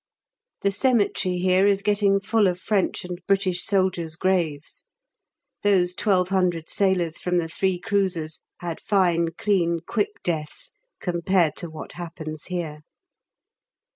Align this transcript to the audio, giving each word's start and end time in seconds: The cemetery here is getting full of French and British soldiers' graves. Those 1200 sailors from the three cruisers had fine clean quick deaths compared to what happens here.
The 0.63 0.71
cemetery 0.71 1.37
here 1.37 1.67
is 1.67 1.83
getting 1.83 2.19
full 2.19 2.47
of 2.47 2.57
French 2.59 3.05
and 3.05 3.19
British 3.27 3.61
soldiers' 3.63 4.15
graves. 4.15 4.83
Those 5.61 5.91
1200 5.93 6.67
sailors 6.67 7.19
from 7.19 7.37
the 7.37 7.47
three 7.47 7.77
cruisers 7.79 8.41
had 8.61 8.81
fine 8.81 9.27
clean 9.37 9.79
quick 9.87 10.23
deaths 10.23 10.71
compared 10.99 11.55
to 11.57 11.69
what 11.69 11.91
happens 11.91 12.45
here. 12.45 12.79